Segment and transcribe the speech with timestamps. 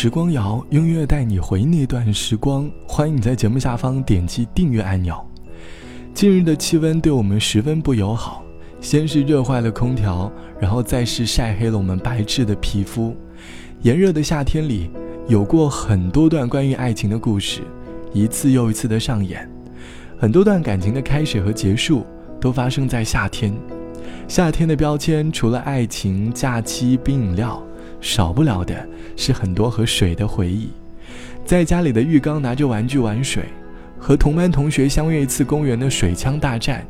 [0.00, 2.70] 时光谣，音乐带你回那段时光。
[2.86, 5.20] 欢迎你在节目下方点击订阅按钮。
[6.14, 8.44] 近日的气温对我们十分不友好，
[8.80, 10.30] 先是热坏了空调，
[10.60, 13.12] 然后再是晒黑了我们白炽的皮肤。
[13.82, 14.88] 炎热的夏天里，
[15.26, 17.62] 有过很多段关于爱情的故事，
[18.12, 19.50] 一次又一次的上演。
[20.16, 22.06] 很多段感情的开始和结束，
[22.40, 23.52] 都发生在夏天。
[24.28, 27.60] 夏天的标签，除了爱情、假期、冰饮料。
[28.00, 30.68] 少不了的是很多和水的回忆，
[31.44, 33.44] 在家里的浴缸拿着玩具玩水，
[33.98, 36.86] 和同班同学相约一次公园的水枪大战，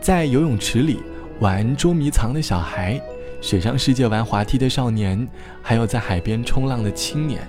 [0.00, 0.98] 在游泳池里
[1.40, 3.00] 玩捉迷藏的小孩，
[3.40, 5.26] 水上世界玩滑梯的少年，
[5.62, 7.40] 还有在海边冲浪的青年。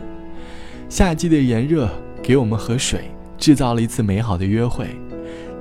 [0.89, 1.89] 夏季的炎热
[2.21, 4.87] 给我们和水制造了一次美好的约会。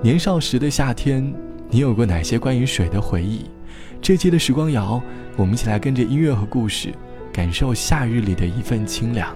[0.01, 1.33] 年少时的夏天，
[1.71, 3.47] 你有过哪些关于水的回忆？
[4.01, 5.03] 这期的时光谣，
[5.37, 6.93] 我们一起来跟着音乐和故事。
[7.33, 9.35] 感受夏日里的一份清凉。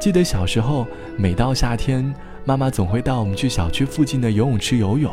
[0.00, 2.12] 记得小时候，每到夏天，
[2.44, 5.12] 妈妈总会带我们去小区附近的游泳池游泳。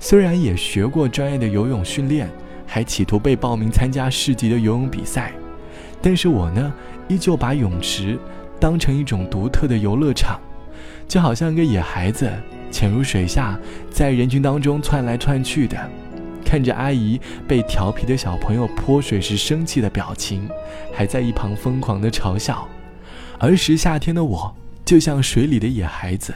[0.00, 2.28] 虽然也学过专业的游泳训练，
[2.66, 5.32] 还企图被报名参加市级的游泳比赛，
[6.02, 6.72] 但是我呢，
[7.06, 8.18] 依旧把泳池
[8.60, 10.40] 当成一种独特的游乐场，
[11.06, 12.30] 就好像一个野孩子
[12.70, 13.58] 潜入水下，
[13.90, 15.78] 在人群当中窜来窜去的。
[16.48, 20.48] 看着阿姨被调皮的小朋友泼水时生气的表情，
[20.94, 22.66] 还在一旁疯狂的嘲笑。
[23.38, 26.34] 儿时夏天的我，就像水里的野孩子，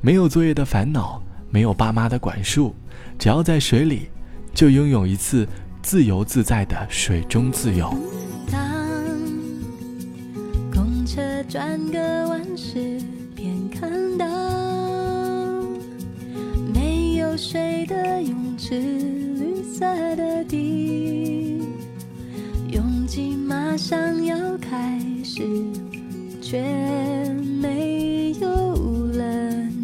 [0.00, 2.74] 没有作业的烦恼，没有爸妈的管束，
[3.16, 4.08] 只要在水里，
[4.52, 5.46] 就拥有一次
[5.80, 7.96] 自由自在的水中自由。
[8.50, 8.60] 当
[10.72, 13.00] 公车转个弯时，
[13.36, 14.26] 便看到
[16.74, 19.23] 没有水的泳池。
[19.76, 21.60] 色的地，
[22.70, 25.42] 拥挤马上要开始，
[26.40, 26.62] 却
[27.60, 28.48] 没有
[29.14, 29.24] 了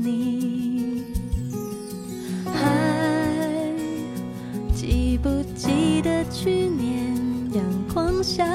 [0.01, 1.03] 你。
[2.47, 3.59] 还
[4.73, 7.17] 记不记得去年
[7.53, 8.47] 阳光下，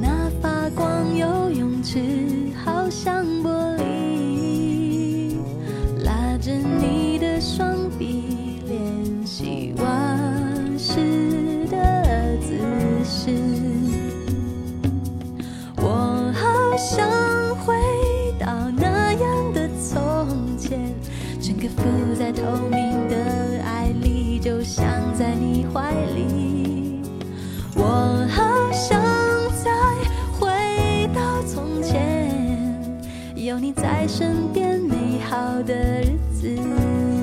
[0.00, 2.00] 那发光游泳池
[21.84, 27.02] 浮在透明的爱里，就像在你怀里。
[27.76, 28.98] 我好想
[29.62, 29.70] 再
[30.32, 30.48] 回
[31.14, 32.30] 到从前，
[33.34, 37.13] 有你在身边，美好的日子。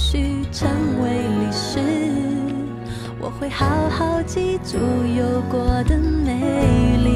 [0.00, 0.68] 需成
[1.02, 1.80] 为历史，
[3.18, 6.30] 我会好好记住有过的美
[7.02, 7.08] 丽。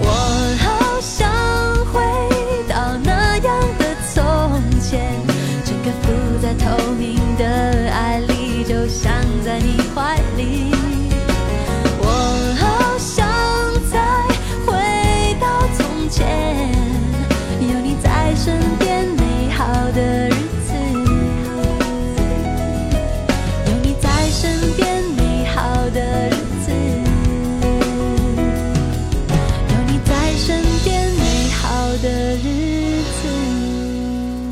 [0.00, 0.06] 我
[0.62, 1.28] 好想
[1.86, 2.00] 回
[2.68, 3.84] 到那样的
[4.14, 4.22] 从
[4.80, 5.12] 前，
[5.64, 7.44] 整个浮在透明的
[7.90, 8.86] 爱里就。
[8.86, 9.10] 想
[9.44, 9.78] 在你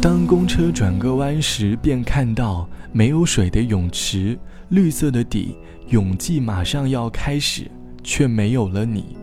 [0.03, 4.39] 当公车转个弯时，便看到没有水的泳池，
[4.71, 5.55] 绿色的底，
[5.89, 7.71] 泳季马上要开始，
[8.03, 9.15] 却没有了你。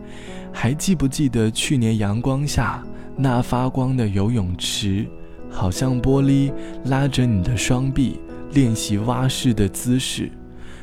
[0.52, 2.80] 还记不记得去年阳光下
[3.16, 5.04] 那发光的游泳池，
[5.50, 6.52] 好像玻璃
[6.84, 8.20] 拉着你的双臂，
[8.52, 10.30] 练习蛙式的姿势。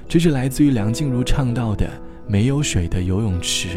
[0.10, 1.86] 这是来自于梁静茹唱到的
[2.28, 3.70] 《没有水的游泳池》，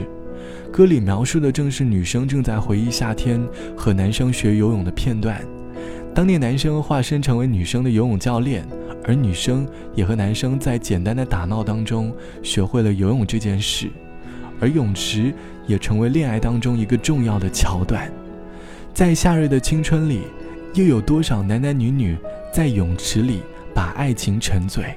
[0.72, 3.40] 歌里描述的正是女生正在回忆夏天
[3.76, 5.40] 和男生学游泳的片段。
[6.14, 8.66] 当年男生化身成为女生的游泳教练，
[9.04, 12.12] 而女生也和男生在简单的打闹当中
[12.42, 13.88] 学会了游泳这件事，
[14.60, 15.32] 而泳池
[15.66, 18.10] 也成为恋爱当中一个重要的桥段。
[18.92, 20.22] 在夏日的青春里，
[20.74, 22.16] 又有多少男男女女
[22.52, 24.92] 在泳池里把爱情沉醉？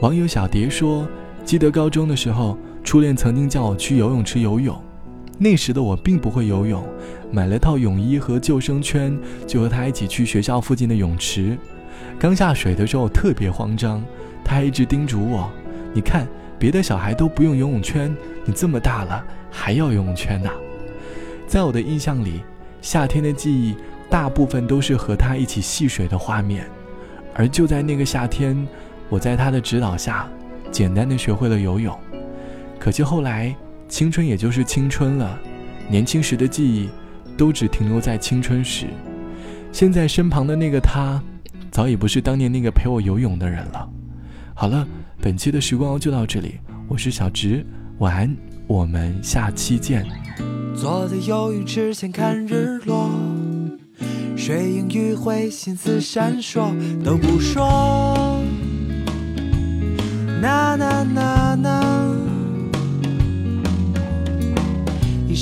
[0.00, 1.06] 网友小蝶说
[1.44, 4.74] ：“记得高中的时候，初恋曾经叫我去游泳池游泳。
[5.38, 6.82] 那时的我并不会游泳，
[7.30, 11.58] 买了套泳衣和救生圈，就和他一起去学校附近的泳池。
[12.18, 14.02] 刚下水的时候特别慌张，
[14.42, 15.50] 他还一直叮嘱我
[15.92, 16.26] ：‘你看，
[16.58, 18.16] 别的小孩都不用游泳圈，
[18.46, 20.50] 你这么大了还要游泳圈呐、
[21.46, 22.40] 在我的印象里，
[22.80, 23.76] 夏天的记忆
[24.08, 26.66] 大部分都是和他一起戏水的画面，
[27.34, 28.66] 而就在那个夏天，
[29.10, 30.26] 我在他的指导下，
[30.70, 31.94] 简单的学会了游泳。
[32.78, 33.54] 可惜后来。
[33.88, 35.38] 青春也就是青春了，
[35.88, 36.88] 年轻时的记忆
[37.36, 38.86] 都只停留在青春时。
[39.72, 41.22] 现在身旁的那个他，
[41.70, 43.88] 早已不是当年那个陪我游泳的人了。
[44.54, 44.86] 好了，
[45.20, 47.64] 本期的时光就到这里，我是小直，
[47.98, 48.36] 晚安，
[48.66, 50.04] 我们下期见。
[50.74, 53.10] 坐在游泳池前看日落，
[54.36, 56.72] 水映余晖，心思闪烁，
[57.04, 58.42] 都不说。
[60.40, 61.85] 那那那那。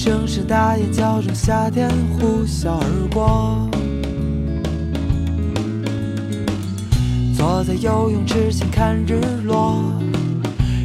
[0.04, 3.66] 声声大雁叫着，夏天呼啸而过。
[7.34, 9.82] 坐在游泳池前看日落，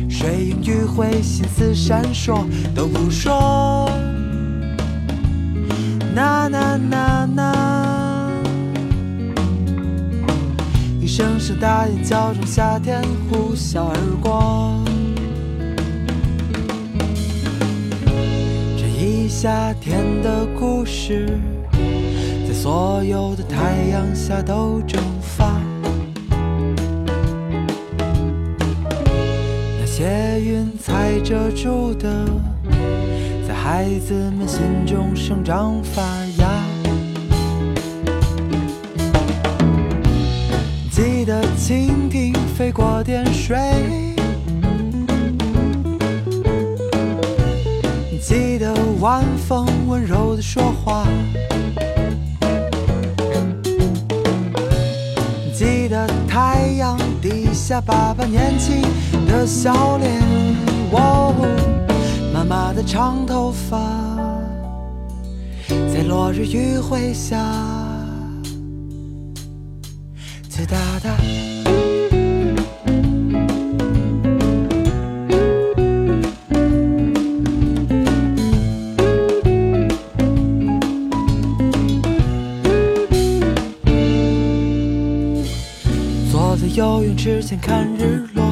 [0.09, 3.91] 水映余晖，心思闪烁，都不说。
[6.15, 8.31] 那那那那。
[11.01, 14.88] 一声声大雁叫着，夏天呼啸而过。
[19.69, 21.27] 夏天的故事，
[22.47, 25.61] 在所有的太阳下都蒸发。
[29.79, 32.25] 那些云彩遮住的，
[33.47, 36.01] 在孩子们心中生长发
[36.39, 36.63] 芽。
[40.89, 44.18] 记得蜻蜓飞过点水。
[48.99, 51.07] 晚风温柔的说话，
[55.53, 58.81] 记得太阳底下爸爸年轻
[59.25, 60.21] 的笑脸，
[60.91, 61.33] 哦，
[62.33, 63.79] 妈妈的长头发，
[65.69, 67.37] 在落日余晖下，
[70.49, 71.48] 哒哒哒。
[87.31, 88.43] 之前看日落，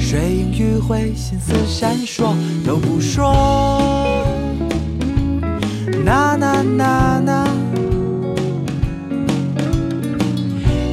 [0.00, 2.34] 水影余晖，心思闪烁，
[2.66, 4.24] 都不说。
[6.04, 7.46] 呐呐呐呐，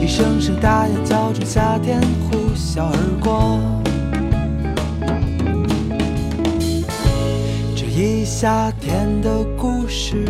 [0.01, 3.57] 一声声大雁叫着，夏天呼啸而过。
[7.75, 10.25] 这一夏天的故事，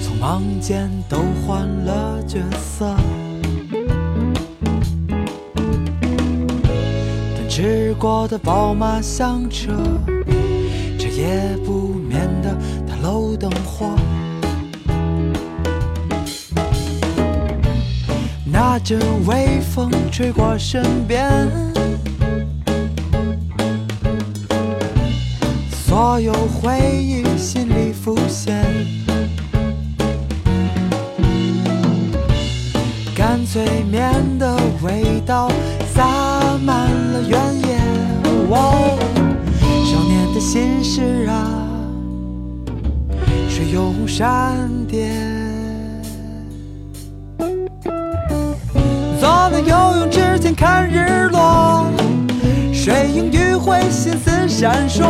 [0.00, 2.96] 匆忙间都换了角色。
[7.62, 9.70] 驶过的宝马香车，
[10.98, 12.56] 彻夜不眠的
[12.88, 13.94] 它漏灯火。
[18.46, 21.46] 那阵微风吹过身边，
[25.70, 28.64] 所有回忆心里浮现。
[33.14, 35.50] 干脆面的味道
[35.94, 36.30] 洒。
[36.62, 36.90] 满
[37.28, 37.78] 原野。
[38.52, 38.98] 哦，
[39.84, 41.32] 少年的心事啊，
[43.48, 44.56] 水涌闪
[44.88, 45.14] 电。
[49.20, 51.84] 坐在游泳池前看日落，
[52.72, 55.04] 水映余晖，心思闪烁，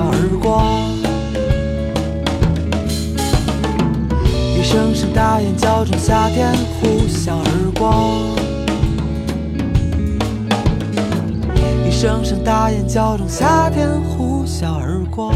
[0.00, 0.62] 呼啸而过。
[4.56, 7.92] 一声声大雁叫中夏天呼啸而过。
[11.86, 15.32] 一声声大雁叫中夏天呼啸而过。